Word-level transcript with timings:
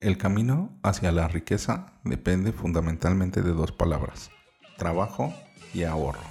El 0.00 0.16
camino 0.16 0.80
hacia 0.82 1.12
la 1.12 1.28
riqueza 1.28 1.92
depende 2.04 2.52
fundamentalmente 2.52 3.42
de 3.42 3.52
dos 3.52 3.70
palabras, 3.70 4.30
trabajo 4.78 5.30
y 5.74 5.82
ahorro. 5.82 6.22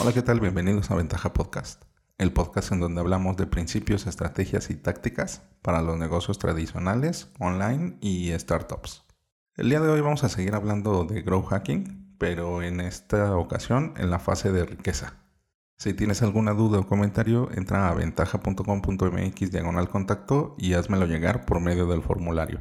Hola, 0.00 0.12
¿qué 0.12 0.22
tal? 0.22 0.40
Bienvenidos 0.40 0.90
a 0.90 0.96
Ventaja 0.96 1.32
Podcast, 1.32 1.84
el 2.18 2.32
podcast 2.32 2.72
en 2.72 2.80
donde 2.80 3.00
hablamos 3.00 3.36
de 3.36 3.46
principios, 3.46 4.08
estrategias 4.08 4.70
y 4.70 4.74
tácticas 4.74 5.42
para 5.62 5.82
los 5.82 5.96
negocios 5.96 6.40
tradicionales, 6.40 7.30
online 7.38 7.96
y 8.00 8.36
startups. 8.36 9.04
El 9.54 9.68
día 9.68 9.78
de 9.78 9.88
hoy 9.88 10.00
vamos 10.00 10.24
a 10.24 10.28
seguir 10.28 10.56
hablando 10.56 11.04
de 11.04 11.22
grow 11.22 11.44
hacking 11.44 12.07
pero 12.18 12.62
en 12.62 12.80
esta 12.80 13.36
ocasión 13.36 13.94
en 13.96 14.10
la 14.10 14.18
fase 14.18 14.52
de 14.52 14.66
riqueza. 14.66 15.14
Si 15.78 15.94
tienes 15.94 16.22
alguna 16.22 16.52
duda 16.54 16.80
o 16.80 16.86
comentario, 16.86 17.50
entra 17.54 17.88
a 17.88 17.94
ventaja.com.mx 17.94 19.50
diagonal 19.52 19.88
contacto 19.88 20.56
y 20.58 20.74
házmelo 20.74 21.06
llegar 21.06 21.46
por 21.46 21.60
medio 21.60 21.86
del 21.86 22.02
formulario. 22.02 22.60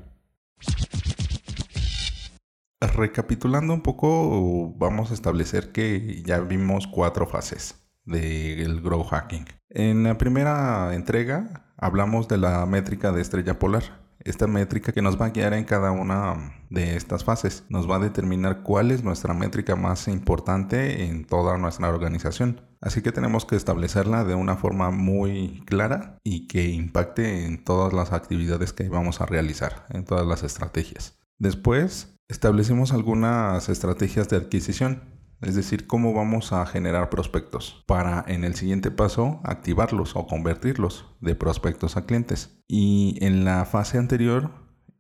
Recapitulando 2.80 3.74
un 3.74 3.82
poco, 3.82 4.72
vamos 4.78 5.10
a 5.10 5.16
establecer 5.16 5.72
que 5.72 6.22
ya 6.24 6.40
vimos 6.42 6.86
cuatro 6.86 7.26
fases 7.26 7.88
del 8.06 8.82
grow 8.82 9.04
hacking. 9.04 9.46
En 9.70 10.04
la 10.04 10.18
primera 10.18 10.94
entrega 10.94 11.66
hablamos 11.76 12.28
de 12.28 12.38
la 12.38 12.66
métrica 12.68 13.12
de 13.12 13.22
estrella 13.22 13.58
polar 13.58 14.07
esta 14.20 14.48
métrica 14.48 14.92
que 14.92 15.02
nos 15.02 15.20
va 15.20 15.28
a 15.28 15.30
guiar 15.30 15.54
en 15.54 15.64
cada 15.64 15.92
una 15.92 16.54
de 16.70 16.96
estas 16.96 17.24
fases. 17.24 17.64
Nos 17.70 17.90
va 17.90 17.98
a 17.98 18.00
determinar 18.00 18.64
cuál 18.64 18.92
es 18.92 19.04
nuestra 19.04 19.34
métrica 19.34 19.76
más 19.76 20.08
importante 20.08 21.06
en 21.06 21.26
toda 21.26 21.58
nuestra 21.58 21.90
organización. 21.90 22.62
Así 22.82 23.02
que 23.02 23.12
tenemos 23.12 23.46
que 23.46 23.56
establecerla 23.56 24.24
de 24.24 24.36
una 24.36 24.56
forma 24.56 24.92
muy 24.92 25.64
clara 25.66 26.18
y 26.24 26.48
que 26.48 26.70
impacte 26.70 27.46
en 27.46 27.64
todas 27.64 27.94
las 27.94 28.14
actividades 28.14 28.74
que 28.74 28.88
vamos 28.90 29.22
a 29.22 29.26
realizar, 29.26 29.86
en 29.90 30.06
todas 30.06 30.28
las 30.28 30.44
estrategias. 30.44 31.18
Después, 31.40 32.16
establecimos 32.28 32.94
algunas 32.94 33.70
estrategias 33.70 34.30
de 34.30 34.38
adquisición 34.38 35.17
es 35.42 35.56
decir, 35.56 35.88
cómo 35.88 36.14
vamos 36.14 36.52
a 36.54 36.66
generar 36.66 37.10
prospectos 37.10 37.84
para 37.86 38.24
en 38.28 38.44
el 38.44 38.56
siguiente 38.56 38.92
paso 38.92 39.40
activarlos 39.44 40.16
o 40.16 40.28
convertirlos 40.28 41.06
de 41.22 41.36
prospectos 41.36 41.98
a 41.98 42.06
clientes. 42.06 42.60
Y 42.68 43.18
en 43.22 43.46
la 43.46 43.66
fase 43.66 43.98
anterior 43.98 44.52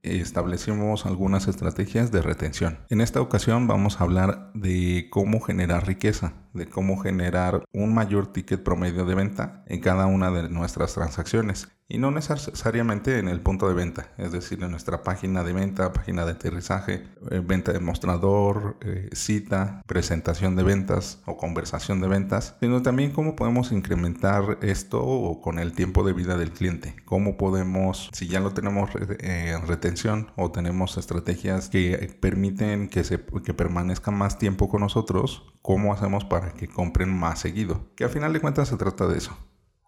establecimos 0.04 1.06
algunas 1.06 1.48
estrategias 1.48 2.12
de 2.12 2.22
retención. 2.22 2.80
En 2.90 3.02
esta 3.02 3.22
ocasión 3.22 3.68
vamos 3.68 4.00
a 4.00 4.04
hablar 4.04 4.52
de 4.54 5.08
cómo 5.10 5.42
generar 5.42 5.88
riqueza, 5.88 6.34
de 6.58 6.68
cómo 6.68 6.98
generar 6.98 7.64
un 7.74 7.94
mayor 7.94 8.28
ticket 8.34 8.64
promedio 8.64 9.06
de 9.06 9.16
venta 9.16 9.64
en 9.68 9.80
cada 9.80 10.06
una 10.08 10.32
de 10.32 10.50
nuestras 10.50 10.94
transacciones. 10.94 11.70
Y 11.90 12.00
no 12.00 12.12
necesariamente 12.12 13.18
en 13.18 13.30
el 13.30 13.40
punto 13.40 13.70
de 13.70 13.74
venta, 13.74 14.10
es 14.18 14.34
decir, 14.34 14.62
en 14.62 14.72
nuestra 14.72 15.04
página 15.04 15.46
de 15.46 15.54
venta, 15.54 15.94
página 15.94 16.26
de 16.26 16.34
aterrizaje, 16.34 17.08
eh, 17.32 17.42
venta 17.42 17.72
de 17.72 17.80
mostrador, 17.80 18.76
eh, 18.82 19.10
cita, 19.14 19.82
presentación 19.88 20.58
de 20.58 20.64
ventas 20.64 21.22
o 21.26 21.38
conversación 21.38 22.02
de 22.02 22.10
ventas, 22.10 22.58
sino 22.60 22.82
también 22.82 23.12
cómo 23.12 23.38
podemos 23.38 23.72
incrementar 23.72 24.58
esto 24.62 25.40
con 25.42 25.60
el 25.60 25.72
tiempo 25.72 26.04
de 26.04 26.12
vida 26.12 26.36
del 26.36 26.52
cliente, 26.52 26.94
cómo 27.06 27.38
podemos, 27.38 28.10
si 28.12 28.28
ya 28.28 28.42
lo 28.42 28.52
tenemos 28.52 28.90
eh, 29.20 29.54
en 29.56 29.66
retención 29.66 30.32
o 30.36 30.52
tenemos 30.52 30.98
estrategias 30.98 31.70
que 31.70 32.18
permiten 32.20 32.90
que, 32.90 33.06
se, 33.06 33.24
que 33.46 33.54
permanezca 33.54 34.12
más 34.12 34.38
tiempo 34.38 34.68
con 34.68 34.82
nosotros, 34.82 35.54
cómo 35.62 35.94
hacemos 35.94 36.26
para 36.26 36.47
que 36.54 36.68
compren 36.68 37.14
más 37.14 37.40
seguido, 37.40 37.92
que 37.96 38.04
a 38.04 38.10
final 38.10 38.34
de 38.34 38.42
cuentas 38.42 38.68
se 38.68 38.78
trata 38.78 39.08
de 39.08 39.18
eso 39.18 39.38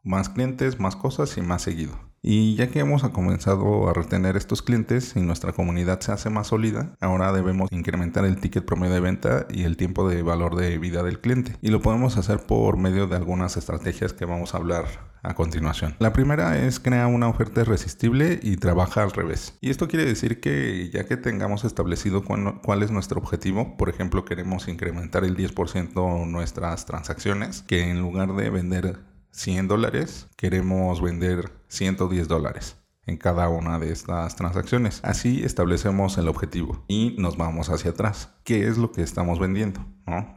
más 0.04 0.30
clientes, 0.30 0.80
más 0.80 0.96
cosas 0.96 1.38
y 1.38 1.42
más 1.42 1.62
seguido. 1.62 2.09
Y 2.22 2.56
ya 2.56 2.68
que 2.68 2.80
hemos 2.80 3.08
comenzado 3.10 3.90
a 3.90 3.94
retener 3.94 4.36
estos 4.36 4.62
clientes 4.62 5.16
y 5.16 5.22
nuestra 5.22 5.54
comunidad 5.54 6.00
se 6.02 6.12
hace 6.12 6.30
más 6.30 6.48
sólida, 6.48 6.96
ahora 7.00 7.32
debemos 7.32 7.72
incrementar 7.72 8.26
el 8.26 8.40
ticket 8.40 8.66
promedio 8.66 8.94
de 8.96 9.00
venta 9.00 9.48
y 9.50 9.64
el 9.64 9.78
tiempo 9.78 10.08
de 10.10 10.22
valor 10.22 10.56
de 10.56 10.78
vida 10.78 11.04
del 11.04 11.20
cliente. 11.20 11.56
Y 11.62 11.70
lo 11.70 11.82
podemos 11.82 12.18
hacer 12.18 12.40
por 12.40 12.78
medio 12.78 13.08
de 13.08 13.16
algunas 13.16 13.58
estrategias 13.58 14.14
que 14.14 14.26
vamos 14.26 14.54
a 14.54 14.58
hablar 14.58 15.10
a 15.22 15.36
continuación. 15.36 15.96
La 16.00 16.14
primera 16.14 16.58
es 16.58 16.80
crear 16.80 17.08
una 17.08 17.28
oferta 17.28 17.62
irresistible 17.62 18.40
y 18.42 18.58
trabaja 18.58 19.04
al 19.04 19.12
revés. 19.12 19.58
Y 19.62 19.70
esto 19.70 19.88
quiere 19.88 20.06
decir 20.06 20.40
que 20.40 20.90
ya 20.94 21.06
que 21.06 21.18
tengamos 21.18 21.66
establecido 21.66 22.24
cuál, 22.24 22.84
es 22.84 22.92
nuestro 22.92 23.20
objetivo, 23.20 23.78
por 23.78 23.90
ejemplo 23.90 24.26
queremos 24.26 24.68
incrementar 24.68 25.24
el 25.24 25.36
10% 25.36 26.28
nuestras 26.28 26.86
transacciones, 26.86 27.64
que 27.64 27.90
en 27.90 28.00
lugar 28.00 28.34
de 28.36 28.50
vender 28.50 29.00
100 29.32 29.68
dólares, 29.68 30.28
queremos 30.36 31.02
vender 31.02 31.52
110 31.68 32.28
dólares 32.28 32.80
en 33.10 33.18
cada 33.18 33.50
una 33.50 33.80
de 33.80 33.92
estas 33.92 34.36
transacciones. 34.36 35.02
Así 35.04 35.44
establecemos 35.44 36.18
el 36.18 36.28
objetivo 36.28 36.84
y 36.88 37.16
nos 37.18 37.38
vamos 37.38 37.70
hacia 37.70 37.92
atrás. 37.92 38.30
¿Qué 38.44 38.68
es 38.68 38.78
lo 38.78 38.92
que 38.92 39.02
estamos 39.02 39.40
vendiendo? 39.40 39.86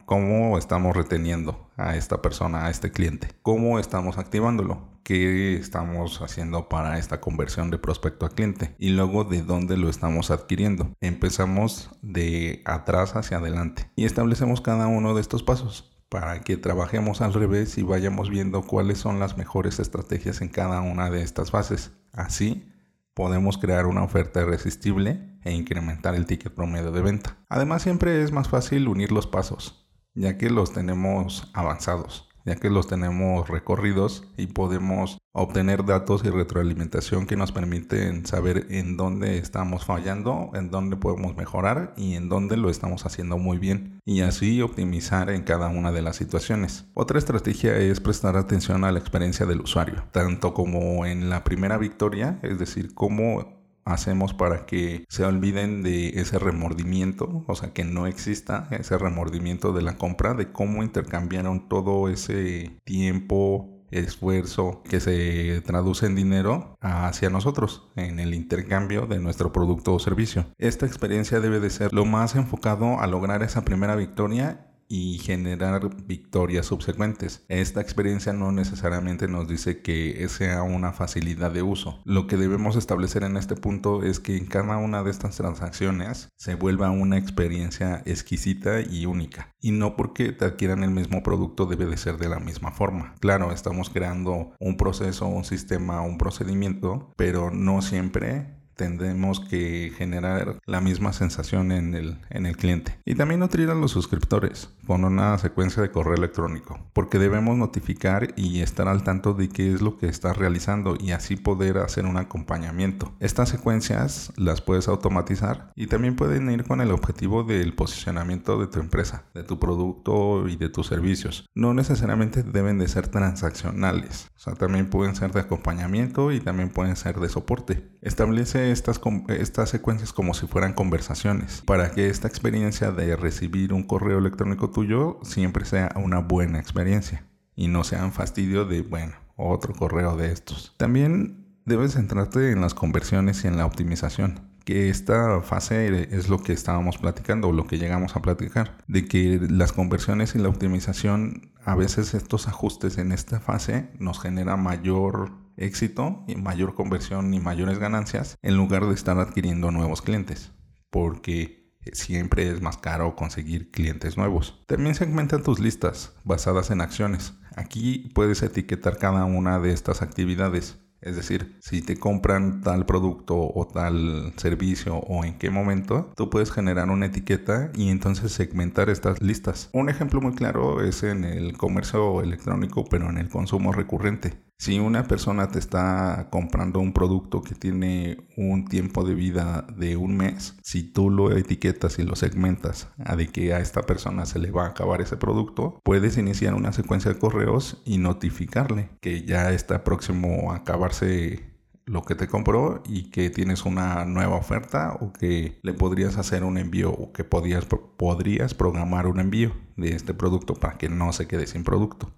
¿Cómo 0.06 0.58
estamos 0.58 0.96
reteniendo 0.96 1.70
a 1.76 1.96
esta 1.96 2.20
persona, 2.20 2.66
a 2.66 2.70
este 2.70 2.90
cliente? 2.90 3.28
¿Cómo 3.42 3.78
estamos 3.78 4.18
activándolo? 4.18 4.90
¿Qué 5.02 5.56
estamos 5.56 6.20
haciendo 6.22 6.68
para 6.68 6.98
esta 6.98 7.20
conversión 7.20 7.70
de 7.70 7.78
prospecto 7.78 8.26
a 8.26 8.30
cliente? 8.30 8.74
Y 8.78 8.90
luego 8.90 9.24
de 9.24 9.42
dónde 9.42 9.76
lo 9.76 9.88
estamos 9.88 10.30
adquiriendo. 10.30 10.92
Empezamos 11.00 11.90
de 12.02 12.62
atrás 12.64 13.16
hacia 13.16 13.38
adelante 13.38 13.90
y 13.96 14.04
establecemos 14.04 14.60
cada 14.60 14.86
uno 14.86 15.14
de 15.14 15.20
estos 15.20 15.42
pasos 15.42 15.91
para 16.12 16.42
que 16.42 16.58
trabajemos 16.58 17.22
al 17.22 17.32
revés 17.32 17.78
y 17.78 17.82
vayamos 17.82 18.28
viendo 18.28 18.60
cuáles 18.60 18.98
son 18.98 19.18
las 19.18 19.38
mejores 19.38 19.80
estrategias 19.80 20.42
en 20.42 20.50
cada 20.50 20.82
una 20.82 21.08
de 21.08 21.22
estas 21.22 21.50
fases. 21.50 21.92
Así 22.12 22.70
podemos 23.14 23.56
crear 23.56 23.86
una 23.86 24.02
oferta 24.02 24.42
irresistible 24.42 25.38
e 25.42 25.52
incrementar 25.52 26.14
el 26.14 26.26
ticket 26.26 26.52
promedio 26.52 26.92
de 26.92 27.00
venta. 27.00 27.38
Además 27.48 27.80
siempre 27.80 28.22
es 28.22 28.30
más 28.30 28.50
fácil 28.50 28.88
unir 28.88 29.10
los 29.10 29.26
pasos, 29.26 29.88
ya 30.12 30.36
que 30.36 30.50
los 30.50 30.74
tenemos 30.74 31.50
avanzados 31.54 32.28
ya 32.44 32.56
que 32.56 32.70
los 32.70 32.86
tenemos 32.86 33.48
recorridos 33.48 34.24
y 34.36 34.48
podemos 34.48 35.18
obtener 35.32 35.84
datos 35.84 36.24
y 36.24 36.30
retroalimentación 36.30 37.26
que 37.26 37.36
nos 37.36 37.52
permiten 37.52 38.26
saber 38.26 38.66
en 38.70 38.96
dónde 38.96 39.38
estamos 39.38 39.84
fallando, 39.84 40.50
en 40.54 40.70
dónde 40.70 40.96
podemos 40.96 41.36
mejorar 41.36 41.94
y 41.96 42.14
en 42.14 42.28
dónde 42.28 42.56
lo 42.56 42.68
estamos 42.68 43.06
haciendo 43.06 43.38
muy 43.38 43.58
bien 43.58 44.00
y 44.04 44.20
así 44.20 44.60
optimizar 44.60 45.30
en 45.30 45.42
cada 45.42 45.68
una 45.68 45.92
de 45.92 46.02
las 46.02 46.16
situaciones. 46.16 46.86
Otra 46.94 47.18
estrategia 47.18 47.76
es 47.78 48.00
prestar 48.00 48.36
atención 48.36 48.84
a 48.84 48.92
la 48.92 48.98
experiencia 48.98 49.46
del 49.46 49.62
usuario, 49.62 50.04
tanto 50.12 50.52
como 50.52 51.06
en 51.06 51.30
la 51.30 51.44
primera 51.44 51.78
victoria, 51.78 52.38
es 52.42 52.58
decir, 52.58 52.94
cómo 52.94 53.61
hacemos 53.84 54.34
para 54.34 54.66
que 54.66 55.04
se 55.08 55.24
olviden 55.24 55.82
de 55.82 56.20
ese 56.20 56.38
remordimiento, 56.38 57.44
o 57.46 57.54
sea, 57.54 57.72
que 57.72 57.84
no 57.84 58.06
exista 58.06 58.68
ese 58.70 58.98
remordimiento 58.98 59.72
de 59.72 59.82
la 59.82 59.96
compra, 59.96 60.34
de 60.34 60.52
cómo 60.52 60.82
intercambiaron 60.82 61.68
todo 61.68 62.08
ese 62.08 62.76
tiempo, 62.84 63.82
esfuerzo 63.92 64.82
que 64.88 65.00
se 65.00 65.60
traduce 65.66 66.06
en 66.06 66.14
dinero 66.14 66.76
hacia 66.80 67.30
nosotros 67.30 67.90
en 67.94 68.18
el 68.18 68.34
intercambio 68.34 69.06
de 69.06 69.20
nuestro 69.20 69.52
producto 69.52 69.94
o 69.94 69.98
servicio. 69.98 70.46
Esta 70.58 70.86
experiencia 70.86 71.40
debe 71.40 71.60
de 71.60 71.70
ser 71.70 71.92
lo 71.92 72.04
más 72.04 72.34
enfocado 72.34 73.00
a 73.00 73.06
lograr 73.06 73.42
esa 73.42 73.64
primera 73.64 73.94
victoria 73.94 74.71
y 74.92 75.16
generar 75.16 75.88
victorias 76.04 76.66
subsecuentes. 76.66 77.46
Esta 77.48 77.80
experiencia 77.80 78.34
no 78.34 78.52
necesariamente 78.52 79.26
nos 79.26 79.48
dice 79.48 79.80
que 79.80 80.28
sea 80.28 80.62
una 80.64 80.92
facilidad 80.92 81.50
de 81.50 81.62
uso. 81.62 82.02
Lo 82.04 82.26
que 82.26 82.36
debemos 82.36 82.76
establecer 82.76 83.22
en 83.22 83.38
este 83.38 83.56
punto 83.56 84.02
es 84.02 84.20
que 84.20 84.36
en 84.36 84.44
cada 84.44 84.76
una 84.76 85.02
de 85.02 85.10
estas 85.10 85.38
transacciones 85.38 86.28
se 86.36 86.56
vuelva 86.56 86.90
una 86.90 87.16
experiencia 87.16 88.02
exquisita 88.04 88.82
y 88.82 89.06
única. 89.06 89.54
Y 89.62 89.70
no 89.70 89.96
porque 89.96 90.32
te 90.32 90.44
adquieran 90.44 90.84
el 90.84 90.90
mismo 90.90 91.22
producto 91.22 91.64
debe 91.64 91.86
de 91.86 91.96
ser 91.96 92.18
de 92.18 92.28
la 92.28 92.38
misma 92.38 92.70
forma. 92.70 93.14
Claro, 93.20 93.50
estamos 93.50 93.88
creando 93.88 94.52
un 94.60 94.76
proceso, 94.76 95.26
un 95.26 95.44
sistema, 95.44 96.02
un 96.02 96.18
procedimiento, 96.18 97.10
pero 97.16 97.50
no 97.50 97.80
siempre 97.80 98.61
tendremos 98.76 99.40
que 99.40 99.92
generar 99.96 100.58
la 100.66 100.80
misma 100.80 101.12
sensación 101.12 101.72
en 101.72 101.94
el, 101.94 102.18
en 102.30 102.46
el 102.46 102.56
cliente. 102.56 102.98
Y 103.04 103.14
también 103.14 103.40
nutrir 103.40 103.70
a 103.70 103.74
los 103.74 103.90
suscriptores 103.90 104.70
con 104.86 105.04
una 105.04 105.36
secuencia 105.38 105.82
de 105.82 105.90
correo 105.90 106.14
electrónico, 106.14 106.78
porque 106.92 107.18
debemos 107.18 107.56
notificar 107.56 108.32
y 108.36 108.60
estar 108.60 108.88
al 108.88 109.04
tanto 109.04 109.34
de 109.34 109.48
qué 109.48 109.72
es 109.72 109.80
lo 109.80 109.96
que 109.96 110.08
estás 110.08 110.36
realizando 110.36 110.96
y 110.98 111.12
así 111.12 111.36
poder 111.36 111.78
hacer 111.78 112.06
un 112.06 112.16
acompañamiento. 112.16 113.12
Estas 113.20 113.48
secuencias 113.48 114.32
las 114.36 114.60
puedes 114.60 114.88
automatizar 114.88 115.72
y 115.74 115.86
también 115.86 116.16
pueden 116.16 116.50
ir 116.50 116.64
con 116.64 116.80
el 116.80 116.90
objetivo 116.90 117.44
del 117.44 117.74
posicionamiento 117.74 118.58
de 118.58 118.66
tu 118.66 118.80
empresa, 118.80 119.24
de 119.34 119.44
tu 119.44 119.58
producto 119.58 120.48
y 120.48 120.56
de 120.56 120.68
tus 120.68 120.86
servicios. 120.86 121.48
No 121.54 121.74
necesariamente 121.74 122.42
deben 122.42 122.78
de 122.78 122.88
ser 122.88 123.08
transaccionales, 123.08 124.28
o 124.36 124.40
sea, 124.40 124.54
también 124.54 124.90
pueden 124.90 125.14
ser 125.14 125.32
de 125.32 125.40
acompañamiento 125.40 126.32
y 126.32 126.40
también 126.40 126.70
pueden 126.70 126.96
ser 126.96 127.20
de 127.20 127.28
soporte. 127.28 127.90
Establece 128.00 128.61
Estas, 128.70 129.00
estas 129.28 129.70
secuencias 129.70 130.12
como 130.12 130.34
si 130.34 130.46
fueran 130.46 130.74
conversaciones 130.74 131.62
para 131.66 131.90
que 131.90 132.08
esta 132.08 132.28
experiencia 132.28 132.92
de 132.92 133.16
recibir 133.16 133.72
un 133.72 133.82
correo 133.82 134.18
electrónico 134.18 134.70
tuyo 134.70 135.18
siempre 135.22 135.64
sea 135.64 135.90
una 135.96 136.20
buena 136.20 136.58
experiencia 136.58 137.26
y 137.56 137.68
no 137.68 137.84
sea 137.84 138.04
un 138.04 138.12
fastidio 138.12 138.64
de, 138.64 138.82
bueno, 138.82 139.14
otro 139.36 139.74
correo 139.74 140.16
de 140.16 140.32
estos. 140.32 140.74
También 140.76 141.46
debes 141.64 141.92
centrarte 141.92 142.50
en 142.50 142.60
las 142.60 142.74
conversiones 142.74 143.44
y 143.44 143.48
en 143.48 143.56
la 143.56 143.66
optimización 143.66 144.52
que 144.64 144.90
esta 144.90 145.40
fase 145.40 146.08
es 146.14 146.28
lo 146.28 146.42
que 146.42 146.52
estábamos 146.52 146.98
platicando 146.98 147.48
o 147.48 147.52
lo 147.52 147.66
que 147.66 147.78
llegamos 147.78 148.16
a 148.16 148.22
platicar, 148.22 148.78
de 148.86 149.06
que 149.06 149.40
las 149.50 149.72
conversiones 149.72 150.34
y 150.34 150.38
la 150.38 150.48
optimización, 150.48 151.50
a 151.64 151.74
veces 151.74 152.14
estos 152.14 152.48
ajustes 152.48 152.98
en 152.98 153.12
esta 153.12 153.40
fase 153.40 153.88
nos 153.98 154.20
genera 154.20 154.56
mayor 154.56 155.32
éxito 155.56 156.24
y 156.26 156.36
mayor 156.36 156.74
conversión 156.74 157.32
y 157.34 157.40
mayores 157.40 157.78
ganancias 157.78 158.36
en 158.42 158.56
lugar 158.56 158.86
de 158.86 158.94
estar 158.94 159.18
adquiriendo 159.18 159.70
nuevos 159.70 160.02
clientes, 160.02 160.52
porque 160.90 161.62
siempre 161.92 162.48
es 162.48 162.62
más 162.62 162.78
caro 162.78 163.16
conseguir 163.16 163.70
clientes 163.70 164.16
nuevos. 164.16 164.62
También 164.66 164.94
segmenta 164.94 165.42
tus 165.42 165.58
listas 165.58 166.14
basadas 166.24 166.70
en 166.70 166.80
acciones. 166.80 167.34
Aquí 167.56 168.10
puedes 168.14 168.42
etiquetar 168.42 168.98
cada 168.98 169.24
una 169.24 169.58
de 169.58 169.72
estas 169.72 170.02
actividades 170.02 170.78
es 171.02 171.16
decir, 171.16 171.56
si 171.60 171.82
te 171.82 171.96
compran 171.96 172.60
tal 172.60 172.86
producto 172.86 173.36
o 173.36 173.66
tal 173.66 174.32
servicio 174.36 174.98
o 174.98 175.24
en 175.24 175.36
qué 175.36 175.50
momento, 175.50 176.12
tú 176.14 176.30
puedes 176.30 176.52
generar 176.52 176.88
una 176.90 177.06
etiqueta 177.06 177.72
y 177.74 177.90
entonces 177.90 178.30
segmentar 178.30 178.88
estas 178.88 179.20
listas. 179.20 179.68
Un 179.72 179.88
ejemplo 179.88 180.20
muy 180.20 180.34
claro 180.34 180.82
es 180.82 181.02
en 181.02 181.24
el 181.24 181.58
comercio 181.58 182.22
electrónico, 182.22 182.84
pero 182.84 183.10
en 183.10 183.18
el 183.18 183.28
consumo 183.28 183.72
recurrente. 183.72 184.34
Si 184.62 184.78
una 184.78 185.08
persona 185.08 185.48
te 185.48 185.58
está 185.58 186.28
comprando 186.30 186.78
un 186.78 186.92
producto 186.92 187.42
que 187.42 187.56
tiene 187.56 188.28
un 188.36 188.64
tiempo 188.64 189.02
de 189.02 189.16
vida 189.16 189.66
de 189.76 189.96
un 189.96 190.16
mes, 190.16 190.56
si 190.62 190.84
tú 190.84 191.10
lo 191.10 191.36
etiquetas 191.36 191.98
y 191.98 192.04
lo 192.04 192.14
segmentas 192.14 192.86
a 193.04 193.16
de 193.16 193.26
que 193.26 193.54
a 193.54 193.58
esta 193.58 193.82
persona 193.82 194.24
se 194.24 194.38
le 194.38 194.52
va 194.52 194.66
a 194.66 194.68
acabar 194.68 195.00
ese 195.00 195.16
producto, 195.16 195.80
puedes 195.82 196.16
iniciar 196.16 196.54
una 196.54 196.72
secuencia 196.72 197.12
de 197.12 197.18
correos 197.18 197.82
y 197.84 197.98
notificarle 197.98 198.90
que 199.00 199.24
ya 199.24 199.50
está 199.50 199.82
próximo 199.82 200.52
a 200.52 200.58
acabarse 200.58 201.42
lo 201.84 202.04
que 202.04 202.14
te 202.14 202.28
compró 202.28 202.84
y 202.86 203.10
que 203.10 203.30
tienes 203.30 203.64
una 203.64 204.04
nueva 204.04 204.36
oferta 204.36 204.96
o 205.00 205.12
que 205.12 205.58
le 205.64 205.74
podrías 205.74 206.18
hacer 206.18 206.44
un 206.44 206.56
envío 206.56 206.92
o 206.92 207.12
que 207.12 207.24
podrías, 207.24 207.66
podrías 207.96 208.54
programar 208.54 209.08
un 209.08 209.18
envío 209.18 209.56
de 209.76 209.96
este 209.96 210.14
producto 210.14 210.54
para 210.54 210.78
que 210.78 210.88
no 210.88 211.12
se 211.12 211.26
quede 211.26 211.48
sin 211.48 211.64
producto 211.64 212.12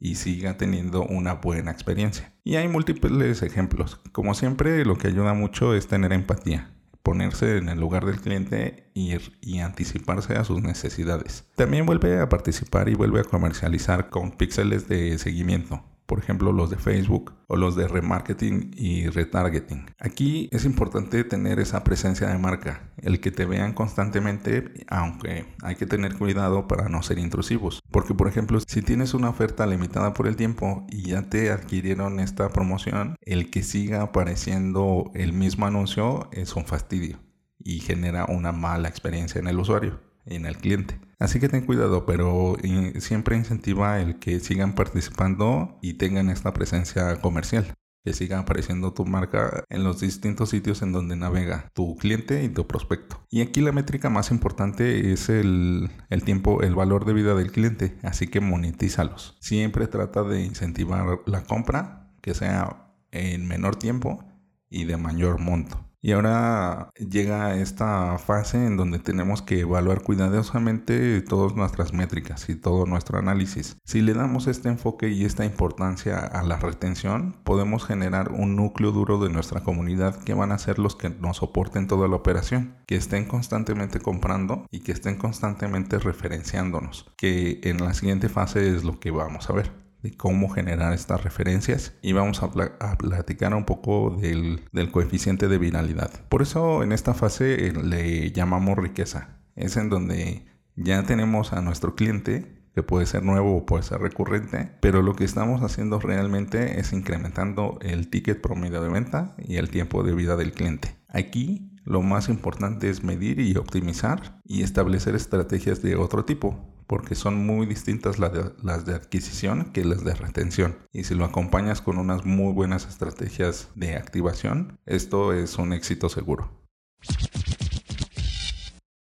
y 0.00 0.16
siga 0.16 0.56
teniendo 0.56 1.04
una 1.04 1.34
buena 1.34 1.70
experiencia. 1.70 2.32
Y 2.42 2.56
hay 2.56 2.66
múltiples 2.66 3.42
ejemplos. 3.42 4.00
Como 4.12 4.34
siempre, 4.34 4.84
lo 4.84 4.96
que 4.96 5.08
ayuda 5.08 5.34
mucho 5.34 5.74
es 5.74 5.86
tener 5.86 6.12
empatía, 6.12 6.72
ponerse 7.02 7.58
en 7.58 7.68
el 7.68 7.78
lugar 7.78 8.06
del 8.06 8.20
cliente 8.20 8.90
ir 8.94 9.38
y 9.42 9.58
anticiparse 9.58 10.34
a 10.34 10.44
sus 10.44 10.62
necesidades. 10.62 11.46
También 11.54 11.86
vuelve 11.86 12.18
a 12.18 12.28
participar 12.28 12.88
y 12.88 12.94
vuelve 12.94 13.20
a 13.20 13.24
comercializar 13.24 14.08
con 14.08 14.32
píxeles 14.32 14.88
de 14.88 15.18
seguimiento 15.18 15.84
por 16.10 16.18
ejemplo 16.18 16.50
los 16.50 16.70
de 16.70 16.76
Facebook 16.76 17.34
o 17.46 17.54
los 17.54 17.76
de 17.76 17.86
remarketing 17.86 18.72
y 18.74 19.06
retargeting. 19.06 19.86
Aquí 20.00 20.48
es 20.50 20.64
importante 20.64 21.22
tener 21.22 21.60
esa 21.60 21.84
presencia 21.84 22.26
de 22.26 22.36
marca, 22.36 22.90
el 22.96 23.20
que 23.20 23.30
te 23.30 23.44
vean 23.44 23.74
constantemente, 23.74 24.84
aunque 24.88 25.46
hay 25.62 25.76
que 25.76 25.86
tener 25.86 26.16
cuidado 26.16 26.66
para 26.66 26.88
no 26.88 27.04
ser 27.04 27.20
intrusivos. 27.20 27.80
Porque 27.92 28.12
por 28.12 28.26
ejemplo, 28.26 28.58
si 28.58 28.82
tienes 28.82 29.14
una 29.14 29.28
oferta 29.28 29.64
limitada 29.66 30.12
por 30.12 30.26
el 30.26 30.34
tiempo 30.34 30.84
y 30.90 31.10
ya 31.10 31.30
te 31.30 31.52
adquirieron 31.52 32.18
esta 32.18 32.48
promoción, 32.48 33.14
el 33.20 33.48
que 33.52 33.62
siga 33.62 34.02
apareciendo 34.02 35.12
el 35.14 35.32
mismo 35.32 35.66
anuncio 35.66 36.28
es 36.32 36.56
un 36.56 36.64
fastidio 36.64 37.20
y 37.56 37.78
genera 37.78 38.24
una 38.24 38.50
mala 38.50 38.88
experiencia 38.88 39.38
en 39.38 39.46
el 39.46 39.60
usuario 39.60 40.09
en 40.26 40.46
el 40.46 40.56
cliente. 40.56 40.98
Así 41.18 41.38
que 41.38 41.48
ten 41.48 41.66
cuidado, 41.66 42.06
pero 42.06 42.56
siempre 42.98 43.36
incentiva 43.36 44.00
el 44.00 44.18
que 44.18 44.40
sigan 44.40 44.74
participando 44.74 45.78
y 45.82 45.94
tengan 45.94 46.30
esta 46.30 46.52
presencia 46.52 47.20
comercial. 47.20 47.74
Que 48.02 48.14
siga 48.14 48.38
apareciendo 48.38 48.94
tu 48.94 49.04
marca 49.04 49.64
en 49.68 49.84
los 49.84 50.00
distintos 50.00 50.48
sitios 50.48 50.80
en 50.80 50.92
donde 50.92 51.16
navega 51.16 51.68
tu 51.74 51.96
cliente 51.96 52.42
y 52.42 52.48
tu 52.48 52.66
prospecto. 52.66 53.22
Y 53.28 53.42
aquí 53.42 53.60
la 53.60 53.72
métrica 53.72 54.08
más 54.08 54.30
importante 54.30 55.12
es 55.12 55.28
el, 55.28 55.90
el 56.08 56.24
tiempo, 56.24 56.62
el 56.62 56.74
valor 56.74 57.04
de 57.04 57.12
vida 57.12 57.34
del 57.34 57.52
cliente. 57.52 57.98
Así 58.02 58.26
que 58.26 58.40
monetízalos. 58.40 59.36
Siempre 59.40 59.86
trata 59.86 60.22
de 60.22 60.42
incentivar 60.42 61.20
la 61.26 61.42
compra, 61.42 62.10
que 62.22 62.32
sea 62.32 62.94
en 63.10 63.46
menor 63.46 63.76
tiempo 63.76 64.24
y 64.70 64.84
de 64.84 64.96
mayor 64.96 65.38
monto. 65.38 65.89
Y 66.02 66.12
ahora 66.12 66.90
llega 66.94 67.54
esta 67.56 68.16
fase 68.18 68.64
en 68.66 68.76
donde 68.78 68.98
tenemos 68.98 69.42
que 69.42 69.60
evaluar 69.60 70.02
cuidadosamente 70.02 71.20
todas 71.20 71.54
nuestras 71.54 71.92
métricas 71.92 72.48
y 72.48 72.54
todo 72.54 72.86
nuestro 72.86 73.18
análisis. 73.18 73.76
Si 73.84 74.00
le 74.00 74.14
damos 74.14 74.46
este 74.46 74.70
enfoque 74.70 75.10
y 75.10 75.24
esta 75.24 75.44
importancia 75.44 76.18
a 76.18 76.42
la 76.42 76.56
retención, 76.56 77.36
podemos 77.44 77.84
generar 77.84 78.32
un 78.32 78.56
núcleo 78.56 78.92
duro 78.92 79.18
de 79.18 79.28
nuestra 79.28 79.60
comunidad 79.62 80.16
que 80.22 80.32
van 80.34 80.52
a 80.52 80.58
ser 80.58 80.78
los 80.78 80.96
que 80.96 81.10
nos 81.10 81.38
soporten 81.38 81.86
toda 81.86 82.08
la 82.08 82.16
operación, 82.16 82.76
que 82.86 82.96
estén 82.96 83.26
constantemente 83.26 84.00
comprando 84.00 84.66
y 84.70 84.80
que 84.80 84.92
estén 84.92 85.16
constantemente 85.16 85.98
referenciándonos, 85.98 87.12
que 87.18 87.60
en 87.64 87.84
la 87.84 87.92
siguiente 87.92 88.30
fase 88.30 88.74
es 88.74 88.84
lo 88.84 88.98
que 89.00 89.10
vamos 89.10 89.50
a 89.50 89.52
ver 89.52 89.79
de 90.02 90.16
cómo 90.16 90.48
generar 90.48 90.92
estas 90.92 91.22
referencias 91.22 91.94
y 92.02 92.12
vamos 92.12 92.42
a, 92.42 92.50
platicar 92.98 93.54
un 93.54 93.64
poco 93.64 94.16
del, 94.20 94.62
del, 94.72 94.90
coeficiente 94.90 95.48
de 95.48 95.58
viralidad. 95.58 96.10
Por 96.28 96.42
eso 96.42 96.82
en 96.82 96.92
esta 96.92 97.14
fase 97.14 97.66
eh, 97.66 97.72
le 97.72 98.32
llamamos 98.32 98.78
riqueza. 98.78 99.40
Es 99.56 99.76
en 99.76 99.90
donde 99.90 100.46
ya 100.76 101.02
tenemos 101.02 101.52
a 101.52 101.60
nuestro 101.60 101.94
cliente 101.94 102.60
que 102.74 102.82
puede 102.82 103.06
ser 103.06 103.24
nuevo 103.24 103.56
o 103.56 103.66
puede 103.66 103.82
ser 103.82 104.00
recurrente, 104.00 104.70
pero 104.80 105.02
lo 105.02 105.14
que 105.14 105.24
estamos 105.24 105.62
haciendo 105.62 105.98
realmente 105.98 106.78
es 106.78 106.92
incrementando 106.92 107.78
el 107.82 108.08
ticket 108.08 108.40
promedio 108.40 108.80
de 108.80 108.88
venta 108.88 109.34
y 109.38 109.56
el 109.56 109.70
tiempo 109.70 110.02
de 110.02 110.14
vida 110.14 110.36
del 110.36 110.52
cliente. 110.52 110.96
Aquí 111.08 111.69
lo 111.84 112.02
más 112.02 112.28
importante 112.28 112.90
es 112.90 113.02
medir 113.02 113.40
y 113.40 113.56
optimizar 113.56 114.40
y 114.44 114.62
establecer 114.62 115.14
estrategias 115.14 115.82
de 115.82 115.96
otro 115.96 116.24
tipo, 116.24 116.58
porque 116.86 117.14
son 117.14 117.46
muy 117.46 117.66
distintas 117.66 118.18
las 118.18 118.84
de, 118.84 118.94
adquisición 118.94 119.72
que 119.72 119.84
las 119.84 120.04
de 120.04 120.14
retención. 120.14 120.76
Y 120.92 121.04
si 121.04 121.14
lo 121.14 121.24
acompañas 121.24 121.80
con 121.80 121.98
unas 121.98 122.24
muy 122.26 122.52
buenas 122.52 122.86
estrategias 122.86 123.68
de 123.74 123.96
activación, 123.96 124.78
esto 124.86 125.32
es 125.32 125.56
un 125.58 125.72
éxito 125.72 126.08
seguro. 126.08 126.50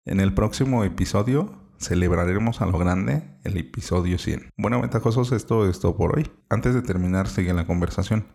En 0.06 0.20
el 0.20 0.34
próximo 0.34 0.84
episodio 0.84 1.60
celebraremos 1.78 2.62
a 2.62 2.66
lo 2.66 2.78
grande 2.78 3.38
el 3.44 3.58
episodio 3.58 4.18
100. 4.18 4.52
Bueno, 4.58 4.82
ventajosos, 4.82 5.32
esto 5.32 5.68
es 5.70 5.80
todo 5.80 5.96
por 5.96 6.18
hoy. 6.18 6.30
Antes 6.50 6.74
de 6.74 6.82
terminar, 6.82 7.28
sigue 7.28 7.54
la 7.54 7.66
conversación. 7.68 8.28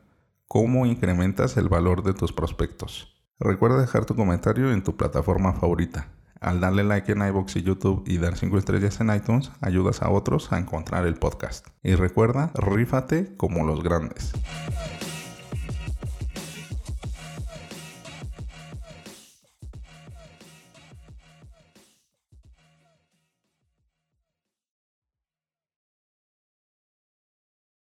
¿Cómo 0.47 0.87
incrementas 0.87 1.57
el 1.57 1.69
valor 1.69 2.03
de 2.03 2.15
tus 2.15 2.33
prospectos? 2.33 3.14
Recuerda 3.41 3.81
dejar 3.81 4.05
tu 4.05 4.15
comentario 4.15 4.73
en 4.73 4.85
tu 4.85 4.97
plataforma 4.97 5.55
favorita. 5.55 6.07
Al 6.41 6.61
darle 6.61 6.85
like 6.85 7.11
en 7.11 7.27
iBox 7.27 7.57
y 7.57 7.63
YouTube 7.63 8.05
y 8.07 8.19
dar 8.19 8.37
5 8.37 8.59
estrellas 8.59 9.01
en 9.01 9.13
iTunes, 9.13 9.51
ayudas 9.61 10.03
a 10.03 10.11
otros 10.11 10.53
a 10.53 10.59
encontrar 10.59 11.05
el 11.05 11.17
podcast. 11.17 11.67
Y 11.83 11.97
recuerda, 11.97 12.53
rífate 12.55 13.37
como 13.37 13.65
los 13.65 13.83
grandes. 13.83 14.33